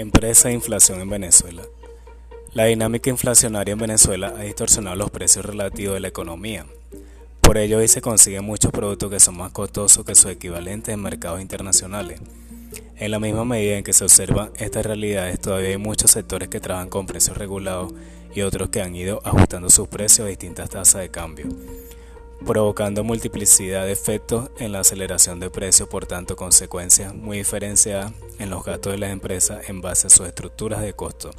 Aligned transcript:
Empresa 0.00 0.48
e 0.48 0.54
inflación 0.54 0.98
en 1.02 1.10
Venezuela. 1.10 1.62
La 2.54 2.64
dinámica 2.64 3.10
inflacionaria 3.10 3.72
en 3.72 3.78
Venezuela 3.78 4.32
ha 4.34 4.44
distorsionado 4.44 4.96
los 4.96 5.10
precios 5.10 5.44
relativos 5.44 5.92
de 5.92 6.00
la 6.00 6.08
economía. 6.08 6.64
Por 7.42 7.58
ello 7.58 7.76
hoy 7.76 7.86
se 7.86 8.00
consiguen 8.00 8.46
muchos 8.46 8.72
productos 8.72 9.10
que 9.10 9.20
son 9.20 9.36
más 9.36 9.52
costosos 9.52 10.06
que 10.06 10.14
sus 10.14 10.30
equivalentes 10.30 10.94
en 10.94 11.02
mercados 11.02 11.42
internacionales. 11.42 12.18
En 12.96 13.10
la 13.10 13.20
misma 13.20 13.44
medida 13.44 13.76
en 13.76 13.84
que 13.84 13.92
se 13.92 14.04
observan 14.04 14.52
estas 14.56 14.86
realidades, 14.86 15.38
todavía 15.38 15.68
hay 15.68 15.76
muchos 15.76 16.12
sectores 16.12 16.48
que 16.48 16.60
trabajan 16.60 16.88
con 16.88 17.04
precios 17.04 17.36
regulados 17.36 17.92
y 18.34 18.40
otros 18.40 18.70
que 18.70 18.80
han 18.80 18.96
ido 18.96 19.20
ajustando 19.22 19.68
sus 19.68 19.88
precios 19.88 20.24
a 20.24 20.30
distintas 20.30 20.70
tasas 20.70 21.02
de 21.02 21.10
cambio 21.10 21.46
provocando 22.46 23.04
multiplicidad 23.04 23.84
de 23.84 23.92
efectos 23.92 24.50
en 24.58 24.72
la 24.72 24.80
aceleración 24.80 25.40
de 25.40 25.50
precios, 25.50 25.88
por 25.88 26.06
tanto 26.06 26.36
consecuencias 26.36 27.14
muy 27.14 27.38
diferenciadas 27.38 28.12
en 28.38 28.50
los 28.50 28.64
gastos 28.64 28.92
de 28.92 28.98
las 28.98 29.10
empresas 29.10 29.68
en 29.68 29.80
base 29.80 30.06
a 30.06 30.10
sus 30.10 30.26
estructuras 30.26 30.80
de 30.80 30.94
costo. 30.94 31.30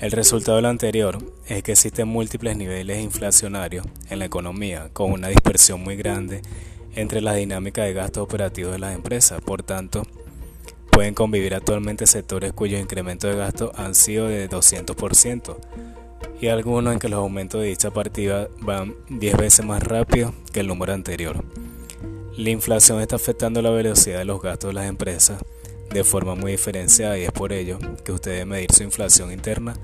El 0.00 0.10
resultado 0.10 0.56
de 0.56 0.62
lo 0.62 0.68
anterior 0.68 1.18
es 1.46 1.62
que 1.62 1.72
existen 1.72 2.08
múltiples 2.08 2.56
niveles 2.56 3.02
inflacionarios 3.02 3.86
en 4.10 4.18
la 4.18 4.24
economía, 4.24 4.90
con 4.92 5.12
una 5.12 5.28
dispersión 5.28 5.82
muy 5.82 5.96
grande 5.96 6.42
entre 6.96 7.20
la 7.20 7.34
dinámica 7.34 7.84
de 7.84 7.92
gastos 7.92 8.24
operativos 8.24 8.72
de 8.72 8.80
las 8.80 8.94
empresas. 8.94 9.40
Por 9.40 9.62
tanto, 9.62 10.02
pueden 10.90 11.14
convivir 11.14 11.54
actualmente 11.54 12.06
sectores 12.06 12.52
cuyos 12.52 12.80
incrementos 12.80 13.30
de 13.30 13.36
gastos 13.36 13.70
han 13.76 13.94
sido 13.94 14.28
de 14.28 14.48
200%, 14.50 15.56
y 16.44 16.48
algunos 16.48 16.92
en 16.92 16.98
que 16.98 17.08
los 17.08 17.20
aumentos 17.20 17.62
de 17.62 17.68
dicha 17.68 17.90
partida 17.90 18.48
van 18.60 18.94
10 19.08 19.38
veces 19.38 19.64
más 19.64 19.82
rápido 19.82 20.34
que 20.52 20.60
el 20.60 20.66
número 20.66 20.92
anterior. 20.92 21.42
La 22.36 22.50
inflación 22.50 23.00
está 23.00 23.16
afectando 23.16 23.62
la 23.62 23.70
velocidad 23.70 24.18
de 24.18 24.26
los 24.26 24.42
gastos 24.42 24.68
de 24.68 24.74
las 24.74 24.86
empresas 24.86 25.42
de 25.88 26.04
forma 26.04 26.34
muy 26.34 26.52
diferenciada 26.52 27.16
y 27.16 27.22
es 27.22 27.32
por 27.32 27.54
ello 27.54 27.78
que 28.04 28.12
usted 28.12 28.32
debe 28.32 28.44
medir 28.44 28.72
su 28.72 28.82
inflación 28.82 29.32
interna 29.32 29.74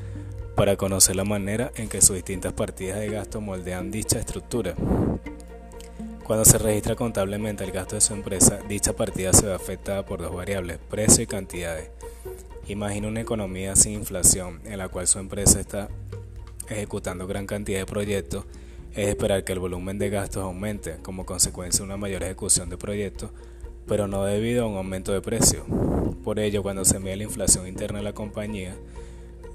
para 0.54 0.76
conocer 0.76 1.16
la 1.16 1.24
manera 1.24 1.72
en 1.76 1.88
que 1.88 2.02
sus 2.02 2.16
distintas 2.16 2.52
partidas 2.52 3.00
de 3.00 3.08
gasto 3.08 3.40
moldean 3.40 3.90
dicha 3.90 4.18
estructura. 4.18 4.74
Cuando 6.24 6.44
se 6.44 6.58
registra 6.58 6.94
contablemente 6.94 7.64
el 7.64 7.72
gasto 7.72 7.94
de 7.94 8.02
su 8.02 8.12
empresa, 8.12 8.58
dicha 8.68 8.92
partida 8.92 9.32
se 9.32 9.46
ve 9.46 9.54
afectada 9.54 10.04
por 10.04 10.20
dos 10.20 10.34
variables, 10.34 10.76
precio 10.90 11.24
y 11.24 11.26
cantidades. 11.26 11.88
Imagina 12.68 13.08
una 13.08 13.22
economía 13.22 13.76
sin 13.76 13.94
inflación 13.94 14.60
en 14.66 14.76
la 14.76 14.90
cual 14.90 15.06
su 15.06 15.18
empresa 15.20 15.58
está 15.58 15.88
ejecutando 16.70 17.26
gran 17.26 17.46
cantidad 17.46 17.80
de 17.80 17.86
proyectos, 17.86 18.44
es 18.94 19.08
esperar 19.08 19.44
que 19.44 19.52
el 19.52 19.58
volumen 19.58 19.98
de 19.98 20.10
gastos 20.10 20.42
aumente 20.42 20.96
como 21.02 21.26
consecuencia 21.26 21.80
de 21.80 21.84
una 21.84 21.96
mayor 21.96 22.22
ejecución 22.22 22.70
de 22.70 22.76
proyectos, 22.76 23.30
pero 23.86 24.06
no 24.06 24.24
debido 24.24 24.64
a 24.64 24.66
un 24.66 24.76
aumento 24.76 25.12
de 25.12 25.20
precio. 25.20 25.64
Por 26.24 26.38
ello, 26.38 26.62
cuando 26.62 26.84
se 26.84 26.98
mide 26.98 27.16
la 27.16 27.24
inflación 27.24 27.66
interna 27.66 27.98
de 27.98 28.04
la 28.04 28.12
compañía, 28.12 28.74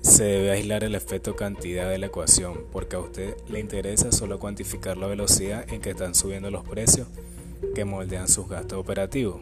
se 0.02 0.24
debe 0.24 0.52
aislar 0.52 0.84
el 0.84 0.96
efecto 0.96 1.36
cantidad 1.36 1.90
de 1.90 1.98
la 1.98 2.08
ecuación, 2.08 2.66
porque 2.72 2.96
a 2.96 3.00
usted 3.00 3.36
le 3.50 3.60
interesa 3.60 4.12
solo 4.12 4.40
cuantificar 4.40 4.98
la 4.98 5.08
velocidad 5.08 5.66
en 5.74 5.82
que 5.82 5.92
están 5.92 6.16
subiendo 6.16 6.52
los 6.52 6.64
precios 6.64 7.08
que 7.74 7.86
moldean 7.86 8.28
sus 8.28 8.48
gastos 8.48 8.78
operativos. 8.78 9.38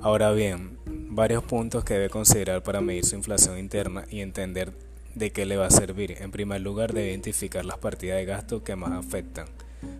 Ahora 0.00 0.32
bien, 0.32 0.78
varios 0.86 1.42
puntos 1.42 1.84
que 1.84 1.94
debe 1.94 2.08
considerar 2.08 2.62
para 2.62 2.80
medir 2.80 3.04
su 3.04 3.16
inflación 3.16 3.58
interna 3.58 4.04
y 4.10 4.20
entender 4.20 4.72
¿De 5.14 5.30
qué 5.30 5.44
le 5.44 5.56
va 5.56 5.66
a 5.66 5.70
servir? 5.70 6.16
En 6.20 6.30
primer 6.30 6.60
lugar, 6.62 6.92
debe 6.94 7.10
identificar 7.10 7.64
las 7.64 7.78
partidas 7.78 8.16
de 8.16 8.24
gasto 8.24 8.64
que 8.64 8.76
más 8.76 8.92
afectan 8.92 9.46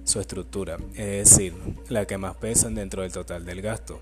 su 0.04 0.20
estructura, 0.20 0.78
es 0.94 1.30
decir, 1.30 1.54
las 1.88 2.06
que 2.06 2.18
más 2.18 2.36
pesan 2.36 2.74
dentro 2.74 3.02
del 3.02 3.12
total 3.12 3.44
del 3.44 3.62
gasto. 3.62 4.00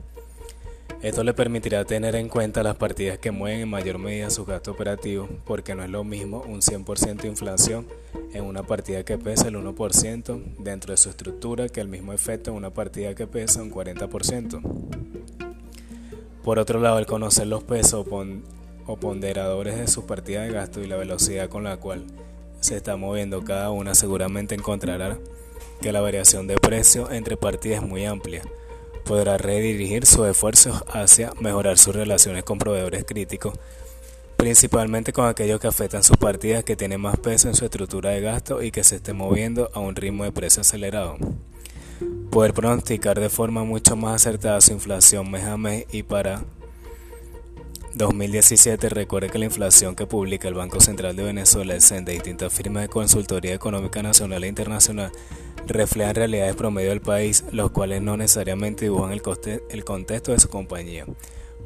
Esto 1.02 1.24
le 1.24 1.32
permitirá 1.32 1.84
tener 1.84 2.14
en 2.14 2.28
cuenta 2.28 2.62
las 2.62 2.76
partidas 2.76 3.18
que 3.18 3.30
mueven 3.30 3.60
en 3.60 3.68
mayor 3.70 3.98
medida 3.98 4.28
su 4.28 4.44
gasto 4.44 4.70
operativo, 4.70 5.28
porque 5.46 5.74
no 5.74 5.82
es 5.82 5.88
lo 5.88 6.04
mismo 6.04 6.42
un 6.46 6.60
100% 6.60 7.22
de 7.22 7.28
inflación 7.28 7.86
en 8.32 8.44
una 8.44 8.62
partida 8.62 9.02
que 9.02 9.16
pesa 9.16 9.48
el 9.48 9.56
1% 9.56 10.56
dentro 10.58 10.92
de 10.92 10.98
su 10.98 11.08
estructura 11.08 11.68
que 11.68 11.80
el 11.80 11.88
mismo 11.88 12.12
efecto 12.12 12.50
en 12.50 12.56
una 12.58 12.70
partida 12.70 13.14
que 13.14 13.26
pesa 13.26 13.62
un 13.62 13.72
40%. 13.72 14.60
Por 16.44 16.58
otro 16.58 16.80
lado, 16.80 16.98
el 16.98 17.06
conocer 17.06 17.46
los 17.46 17.64
pesos 17.64 18.06
o 18.90 18.96
ponderadores 18.96 19.76
de 19.76 19.86
su 19.86 20.04
partida 20.04 20.42
de 20.42 20.52
gasto 20.52 20.80
y 20.80 20.86
la 20.86 20.96
velocidad 20.96 21.48
con 21.48 21.64
la 21.64 21.76
cual 21.76 22.04
se 22.60 22.76
está 22.76 22.96
moviendo 22.96 23.42
cada 23.44 23.70
una 23.70 23.94
seguramente 23.94 24.54
encontrará 24.54 25.18
que 25.80 25.92
la 25.92 26.00
variación 26.00 26.46
de 26.46 26.56
precio 26.56 27.10
entre 27.10 27.36
partidas 27.36 27.82
es 27.82 27.88
muy 27.88 28.04
amplia. 28.04 28.42
Podrá 29.04 29.38
redirigir 29.38 30.06
sus 30.06 30.26
esfuerzos 30.26 30.82
hacia 30.92 31.32
mejorar 31.40 31.78
sus 31.78 31.94
relaciones 31.94 32.44
con 32.44 32.58
proveedores 32.58 33.04
críticos, 33.04 33.54
principalmente 34.36 35.12
con 35.12 35.26
aquellos 35.26 35.60
que 35.60 35.68
afectan 35.68 36.02
sus 36.02 36.16
partidas 36.16 36.64
que 36.64 36.76
tienen 36.76 37.00
más 37.00 37.16
peso 37.18 37.48
en 37.48 37.54
su 37.54 37.64
estructura 37.64 38.10
de 38.10 38.20
gasto 38.20 38.62
y 38.62 38.70
que 38.70 38.84
se 38.84 38.96
esté 38.96 39.12
moviendo 39.12 39.70
a 39.72 39.78
un 39.78 39.96
ritmo 39.96 40.24
de 40.24 40.32
precio 40.32 40.60
acelerado. 40.60 41.16
Poder 42.30 42.54
pronosticar 42.54 43.18
de 43.18 43.30
forma 43.30 43.64
mucho 43.64 43.96
más 43.96 44.16
acertada 44.16 44.60
su 44.60 44.72
inflación 44.72 45.30
mes 45.30 45.44
a 45.44 45.56
mes 45.56 45.86
y 45.90 46.02
para 46.02 46.44
2017 47.94 48.88
recuerde 48.88 49.30
que 49.30 49.38
la 49.38 49.46
inflación 49.46 49.96
que 49.96 50.06
publica 50.06 50.46
el 50.46 50.54
Banco 50.54 50.80
Central 50.80 51.16
de 51.16 51.24
Venezuela 51.24 51.74
de 51.74 52.12
distintas 52.12 52.52
firmas 52.52 52.82
de 52.82 52.88
consultoría 52.88 53.52
económica 53.52 54.00
nacional 54.00 54.44
e 54.44 54.48
internacional 54.48 55.10
reflejan 55.66 56.14
realidades 56.14 56.54
promedio 56.54 56.90
del 56.90 57.00
país, 57.00 57.44
los 57.50 57.72
cuales 57.72 58.00
no 58.00 58.16
necesariamente 58.16 58.84
dibujan 58.84 59.10
el, 59.10 59.22
el 59.70 59.84
contexto 59.84 60.30
de 60.30 60.38
su 60.38 60.48
compañía. 60.48 61.04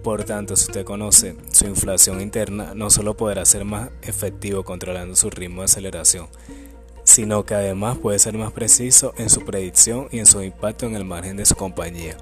Por 0.02 0.24
tanto, 0.24 0.56
si 0.56 0.66
usted 0.66 0.84
conoce 0.84 1.36
su 1.50 1.66
inflación 1.66 2.22
interna, 2.22 2.72
no 2.74 2.88
solo 2.88 3.14
podrá 3.16 3.44
ser 3.44 3.66
más 3.66 3.90
efectivo 4.00 4.64
controlando 4.64 5.16
su 5.16 5.28
ritmo 5.28 5.60
de 5.60 5.66
aceleración, 5.66 6.28
sino 7.04 7.44
que 7.44 7.54
además 7.54 7.98
puede 7.98 8.18
ser 8.18 8.38
más 8.38 8.52
preciso 8.52 9.12
en 9.18 9.28
su 9.28 9.44
predicción 9.44 10.08
y 10.10 10.20
en 10.20 10.26
su 10.26 10.42
impacto 10.42 10.86
en 10.86 10.96
el 10.96 11.04
margen 11.04 11.36
de 11.36 11.44
su 11.44 11.54
compañía 11.54 12.16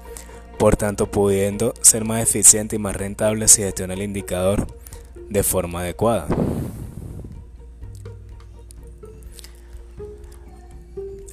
por 0.63 0.77
tanto 0.77 1.11
pudiendo 1.11 1.73
ser 1.81 2.05
más 2.05 2.23
eficiente 2.23 2.77
y 2.77 2.79
más 2.79 2.95
rentable 2.95 3.49
si 3.49 3.61
gestiona 3.61 3.95
el 3.95 4.01
indicador 4.01 4.65
de 5.27 5.43
forma 5.43 5.81
adecuada. 5.81 6.25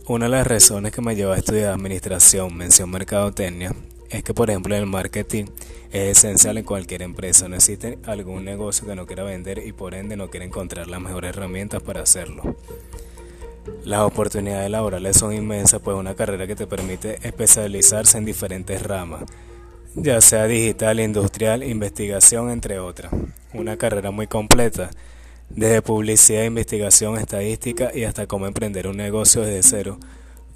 Una 0.08 0.24
de 0.24 0.30
las 0.32 0.44
razones 0.44 0.90
que 0.90 1.00
me 1.00 1.14
llevó 1.14 1.30
a 1.30 1.36
estudiar 1.36 1.72
administración, 1.72 2.56
mención 2.56 2.90
mercadotecnia, 2.90 3.72
es 4.08 4.24
que 4.24 4.34
por 4.34 4.50
ejemplo 4.50 4.74
el 4.74 4.86
marketing 4.86 5.44
es 5.92 6.18
esencial 6.18 6.58
en 6.58 6.64
cualquier 6.64 7.02
empresa. 7.02 7.48
No 7.48 7.54
existe 7.54 8.00
algún 8.06 8.44
negocio 8.44 8.84
que 8.84 8.96
no 8.96 9.06
quiera 9.06 9.22
vender 9.22 9.64
y 9.64 9.70
por 9.70 9.94
ende 9.94 10.16
no 10.16 10.28
quiera 10.28 10.44
encontrar 10.44 10.88
las 10.88 11.00
mejores 11.00 11.28
herramientas 11.28 11.80
para 11.84 12.02
hacerlo. 12.02 12.56
Las 13.84 14.00
oportunidades 14.00 14.70
laborales 14.70 15.16
son 15.16 15.32
inmensas, 15.32 15.80
pues 15.80 15.96
una 15.96 16.14
carrera 16.14 16.46
que 16.46 16.54
te 16.54 16.66
permite 16.66 17.18
especializarse 17.26 18.18
en 18.18 18.26
diferentes 18.26 18.82
ramas, 18.82 19.22
ya 19.94 20.20
sea 20.20 20.44
digital, 20.44 21.00
industrial, 21.00 21.64
investigación, 21.64 22.50
entre 22.50 22.78
otras. 22.78 23.10
Una 23.54 23.78
carrera 23.78 24.10
muy 24.10 24.26
completa, 24.26 24.90
desde 25.48 25.80
publicidad, 25.80 26.44
investigación, 26.44 27.16
estadística 27.16 27.90
y 27.94 28.04
hasta 28.04 28.26
cómo 28.26 28.46
emprender 28.46 28.86
un 28.86 28.98
negocio 28.98 29.40
desde 29.40 29.62
cero. 29.62 29.98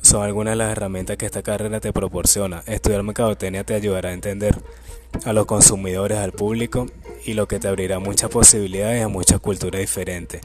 Son 0.02 0.22
algunas 0.22 0.52
de 0.52 0.56
las 0.56 0.72
herramientas 0.72 1.16
que 1.16 1.24
esta 1.24 1.42
carrera 1.42 1.80
te 1.80 1.94
proporciona. 1.94 2.62
Estudiar 2.66 3.02
mercadotecnia 3.02 3.64
te 3.64 3.72
ayudará 3.72 4.10
a 4.10 4.12
entender 4.12 4.54
a 5.24 5.32
los 5.32 5.46
consumidores, 5.46 6.18
al 6.18 6.32
público 6.32 6.86
y 7.24 7.32
lo 7.32 7.48
que 7.48 7.58
te 7.58 7.68
abrirá 7.68 7.98
muchas 8.00 8.28
posibilidades 8.28 9.02
a 9.02 9.08
muchas 9.08 9.40
culturas 9.40 9.80
diferentes 9.80 10.42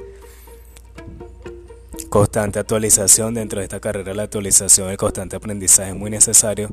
constante 2.10 2.60
actualización 2.60 3.36
dentro 3.36 3.60
de 3.60 3.66
esta 3.66 3.80
carrera 3.80 4.14
la 4.14 4.24
actualización 4.24 4.90
el 4.90 4.98
constante 4.98 5.36
aprendizaje 5.36 5.92
es 5.92 5.96
muy 5.96 6.10
necesario 6.10 6.70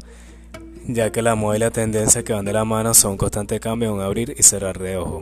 ya 0.89 1.11
que 1.11 1.21
la 1.21 1.35
moda 1.35 1.57
y 1.57 1.61
la 1.61 1.71
tendencia 1.71 2.23
que 2.23 2.33
van 2.33 2.45
de 2.45 2.53
la 2.53 2.65
mano 2.65 2.95
son 2.95 3.17
constante 3.17 3.61
cambio 3.61 3.93
un 3.93 4.01
abrir 4.01 4.35
y 4.39 4.43
cerrar 4.43 4.79
de 4.79 4.97
ojo 4.97 5.21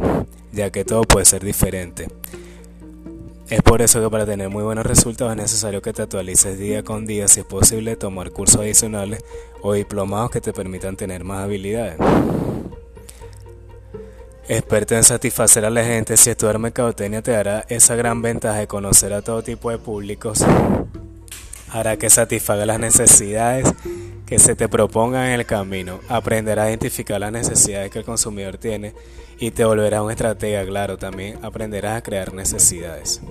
ya 0.53 0.71
que 0.71 0.85
todo 0.85 1.03
puede 1.03 1.25
ser 1.25 1.45
diferente. 1.45 2.09
Es 3.51 3.61
por 3.61 3.83
eso 3.83 4.01
que 4.01 4.09
para 4.09 4.25
tener 4.25 4.49
muy 4.49 4.63
buenos 4.63 4.87
resultados 4.87 5.33
es 5.33 5.37
necesario 5.37 5.83
que 5.83 5.93
te 5.93 6.03
actualices 6.03 6.59
día 6.59 6.83
con 6.83 7.07
día 7.07 7.29
si 7.29 7.41
es 7.41 7.47
posible 7.47 7.97
tomar 7.97 8.31
cursos 8.31 8.61
adicionales 8.61 9.23
o 9.63 9.75
diplomados 9.75 10.31
que 10.31 10.41
te 10.41 10.53
permitan 10.53 10.97
tener 10.97 11.25
más 11.25 11.45
habilidades 11.45 11.99
Experto 14.47 14.95
en 14.95 15.05
satisfacer 15.05 15.65
a 15.65 15.71
la 15.71 15.83
gente, 15.85 16.19
si 16.19 16.29
estudiar 16.29 16.59
mercadotecnia 16.59 17.23
te 17.23 17.31
dará 17.31 17.65
esa 17.69 17.95
gran 17.95 18.21
ventaja 18.21 18.59
de 18.59 18.67
conocer 18.67 19.15
a 19.15 19.23
todo 19.23 19.43
tipo 19.43 19.71
de 19.71 19.79
públicos, 19.79 20.45
hará 21.71 21.97
que 21.97 22.11
satisfaga 22.11 22.67
las 22.67 22.79
necesidades 22.79 23.73
que 24.27 24.39
se 24.39 24.55
te 24.55 24.69
propongan 24.69 25.29
en 25.29 25.41
el 25.41 25.47
camino, 25.47 26.01
aprenderás 26.11 26.67
a 26.67 26.69
identificar 26.69 27.19
las 27.19 27.33
necesidades 27.33 27.91
que 27.91 28.01
el 28.01 28.05
consumidor 28.05 28.59
tiene 28.59 28.93
y 29.39 29.51
te 29.51 29.65
volverás 29.65 30.03
un 30.03 30.11
estratega, 30.11 30.63
claro, 30.67 30.99
también 30.99 31.39
aprenderás 31.43 31.97
a 31.97 32.03
crear 32.03 32.35
necesidades. 32.35 33.23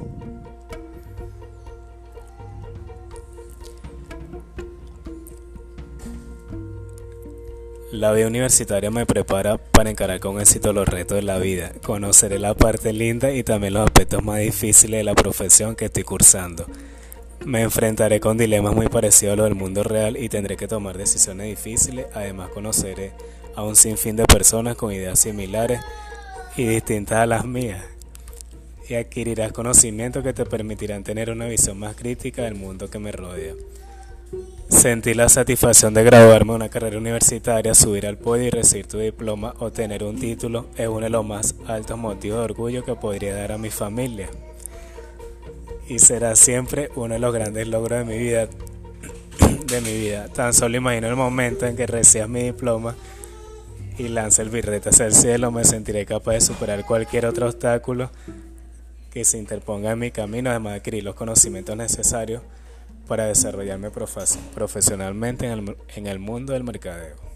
La 7.93 8.11
vida 8.11 8.25
universitaria 8.25 8.89
me 8.89 9.05
prepara 9.05 9.59
para 9.59 9.91
encarar 9.91 10.19
con 10.19 10.41
éxito 10.41 10.73
los 10.73 10.87
retos 10.87 11.15
de 11.15 11.21
la 11.21 11.37
vida. 11.37 11.71
Conoceré 11.83 12.39
la 12.39 12.55
parte 12.55 12.91
linda 12.91 13.31
y 13.31 13.43
también 13.43 13.73
los 13.73 13.85
aspectos 13.85 14.23
más 14.23 14.39
difíciles 14.39 14.97
de 14.97 15.03
la 15.03 15.13
profesión 15.13 15.75
que 15.75 15.85
estoy 15.85 16.01
cursando. 16.01 16.65
Me 17.45 17.61
enfrentaré 17.61 18.19
con 18.19 18.35
dilemas 18.35 18.73
muy 18.73 18.87
parecidos 18.87 19.33
a 19.33 19.35
los 19.35 19.45
del 19.45 19.53
mundo 19.53 19.83
real 19.83 20.17
y 20.17 20.27
tendré 20.27 20.57
que 20.57 20.67
tomar 20.67 20.97
decisiones 20.97 21.45
difíciles. 21.45 22.07
Además 22.15 22.49
conoceré 22.49 23.11
a 23.55 23.61
un 23.61 23.75
sinfín 23.75 24.15
de 24.15 24.25
personas 24.25 24.75
con 24.75 24.91
ideas 24.91 25.19
similares 25.19 25.79
y 26.57 26.65
distintas 26.65 27.19
a 27.19 27.27
las 27.27 27.45
mías. 27.45 27.85
Y 28.89 28.95
adquirirás 28.95 29.51
conocimientos 29.51 30.23
que 30.23 30.33
te 30.33 30.47
permitirán 30.47 31.03
tener 31.03 31.29
una 31.29 31.45
visión 31.45 31.77
más 31.77 31.95
crítica 31.95 32.41
del 32.41 32.55
mundo 32.55 32.89
que 32.89 32.97
me 32.97 33.11
rodea. 33.11 33.53
Sentí 34.83 35.13
la 35.13 35.29
satisfacción 35.29 35.93
de 35.93 36.03
graduarme 36.03 36.51
en 36.51 36.55
una 36.55 36.69
carrera 36.69 36.97
universitaria, 36.97 37.73
subir 37.73 38.05
al 38.05 38.17
podio 38.17 38.47
y 38.47 38.49
recibir 38.49 38.87
tu 38.87 38.97
diploma 38.97 39.53
o 39.59 39.71
tener 39.71 40.03
un 40.03 40.19
título 40.19 40.65
es 40.75 40.87
uno 40.87 41.01
de 41.01 41.09
los 41.09 41.25
más 41.25 41.55
altos 41.67 41.97
motivos 41.97 42.39
de 42.39 42.43
orgullo 42.43 42.83
que 42.83 42.95
podría 42.95 43.35
dar 43.35 43.53
a 43.53 43.57
mi 43.57 43.69
familia. 43.69 44.29
Y 45.87 45.99
será 45.99 46.35
siempre 46.35 46.89
uno 46.95 47.13
de 47.13 47.19
los 47.19 47.33
grandes 47.33 47.67
logros 47.67 47.99
de 47.99 48.05
mi 48.05 48.17
vida. 48.17 48.47
De 49.67 49.81
mi 49.81 49.93
vida. 49.93 50.27
Tan 50.27 50.53
solo 50.53 50.75
imagino 50.75 51.07
el 51.07 51.15
momento 51.15 51.65
en 51.65 51.75
que 51.75 51.87
recibas 51.87 52.27
mi 52.27 52.43
diploma 52.43 52.95
y 53.97 54.09
lance 54.09 54.41
el 54.41 54.49
birrete 54.49 54.89
hacia 54.89 55.05
el 55.05 55.13
cielo, 55.13 55.49
me 55.51 55.63
sentiré 55.63 56.05
capaz 56.05 56.33
de 56.33 56.41
superar 56.41 56.85
cualquier 56.85 57.25
otro 57.25 57.47
obstáculo 57.47 58.11
que 59.11 59.23
se 59.23 59.37
interponga 59.37 59.91
en 59.91 59.99
mi 59.99 60.11
camino, 60.11 60.49
además 60.49 60.73
de 60.73 60.77
adquirir 60.79 61.03
los 61.03 61.15
conocimientos 61.15 61.77
necesarios 61.77 62.41
para 63.07 63.25
desarrollarme 63.25 63.91
profesionalmente 63.91 65.45
en 65.45 65.51
el, 65.51 65.77
en 65.95 66.07
el 66.07 66.19
mundo 66.19 66.53
del 66.53 66.63
mercadeo. 66.63 67.32